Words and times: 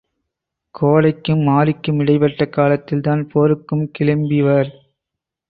கோடைக்கும் 0.75 1.43
மாரிக்கும் 1.49 1.99
இடைப்பட்ட 1.99 2.45
காலத்தில் 2.49 3.01
தான் 3.01 3.23
போருக்கும் 3.27 3.85
கிளிம்புவர். 3.99 4.71